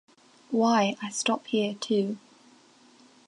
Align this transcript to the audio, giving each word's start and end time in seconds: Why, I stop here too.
Why, 0.49 0.95
I 0.99 1.11
stop 1.11 1.45
here 1.45 1.75
too. 1.75 2.17